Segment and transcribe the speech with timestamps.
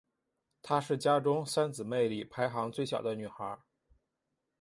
[0.63, 3.59] 她是家中三姊妹里排行最小的女孩。